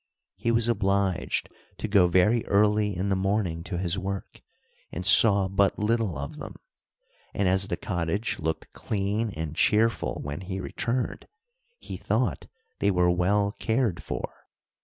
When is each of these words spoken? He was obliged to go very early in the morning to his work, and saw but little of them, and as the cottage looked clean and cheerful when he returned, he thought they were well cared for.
He 0.35 0.51
was 0.51 0.67
obliged 0.67 1.47
to 1.77 1.87
go 1.87 2.07
very 2.07 2.43
early 2.47 2.95
in 2.97 3.09
the 3.09 3.15
morning 3.15 3.61
to 3.65 3.77
his 3.77 3.99
work, 3.99 4.41
and 4.91 5.05
saw 5.05 5.47
but 5.47 5.77
little 5.77 6.17
of 6.17 6.37
them, 6.37 6.55
and 7.35 7.47
as 7.47 7.67
the 7.67 7.77
cottage 7.77 8.39
looked 8.39 8.73
clean 8.73 9.29
and 9.29 9.55
cheerful 9.55 10.19
when 10.23 10.41
he 10.41 10.59
returned, 10.59 11.27
he 11.77 11.97
thought 11.97 12.47
they 12.79 12.89
were 12.89 13.11
well 13.11 13.51
cared 13.59 14.01
for. 14.01 14.47